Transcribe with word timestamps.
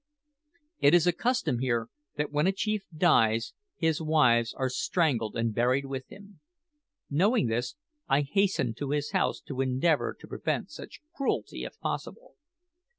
It 0.79 0.95
is 0.95 1.05
a 1.05 1.13
custom 1.13 1.59
here 1.59 1.87
that 2.15 2.31
when 2.31 2.47
a 2.47 2.51
chief 2.51 2.85
dies 2.91 3.53
his 3.77 4.01
wives 4.01 4.51
are 4.55 4.67
strangled 4.67 5.35
and 5.35 5.53
buried 5.53 5.85
with 5.85 6.07
him. 6.07 6.39
Knowing 7.07 7.45
this, 7.49 7.75
I 8.09 8.21
hastened 8.21 8.77
to 8.77 8.89
his 8.89 9.11
house 9.11 9.41
to 9.41 9.61
endeavour 9.61 10.15
to 10.19 10.27
prevent 10.27 10.71
such 10.71 11.01
cruelty 11.15 11.65
if 11.65 11.77
possible. 11.77 12.33